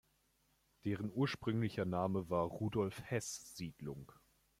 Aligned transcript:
Deren 0.83 1.11
ursprünglicher 1.13 1.85
Name 1.85 2.27
war 2.27 2.45
„Rudolf-Heß-Siedlung“. 2.47 4.11